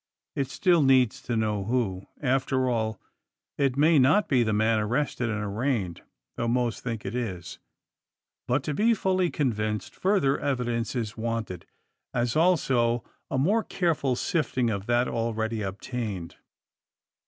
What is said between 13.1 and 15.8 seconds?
a more careful sifting of that already